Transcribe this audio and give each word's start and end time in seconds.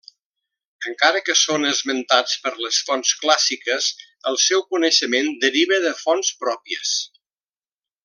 Encara 0.91 1.19
que 1.27 1.35
són 1.41 1.67
esmentats 1.71 2.33
per 2.47 2.53
les 2.67 2.81
fonts 2.89 3.13
clàssiques 3.25 3.93
el 4.33 4.41
seu 4.47 4.67
coneixement 4.75 5.33
deriva 5.47 5.83
de 5.89 5.97
fonts 6.05 6.37
pròpies. 6.45 7.01